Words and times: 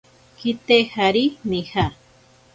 Kitejari 0.37 1.23
nija. 1.51 1.85